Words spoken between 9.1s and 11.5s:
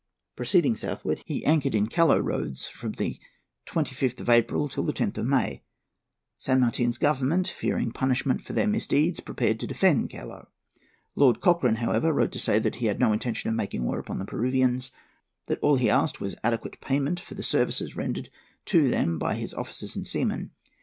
prepared to defend Callao. Lord